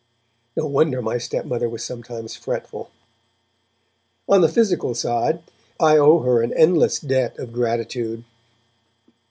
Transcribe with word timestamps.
No 0.57 0.65
wonder 0.65 0.99
my 0.99 1.19
stepmother 1.19 1.69
was 1.69 1.83
sometimes 1.83 2.35
fretful. 2.35 2.89
On 4.27 4.41
the 4.41 4.49
physical 4.49 4.95
side, 4.95 5.43
I 5.79 5.95
owe 5.97 6.21
her 6.21 6.41
an 6.41 6.53
endless 6.53 6.97
debt 6.99 7.37
of 7.37 7.53
gratitude. 7.53 8.23